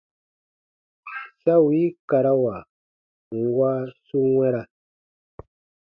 Sa 1.43 1.53
wii 1.65 1.87
karawa 2.09 2.55
nwa 3.41 3.71
su 4.05 4.17
wɛ̃ra. 4.35 4.61